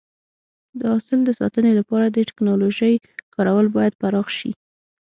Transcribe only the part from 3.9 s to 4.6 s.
پراخ شي.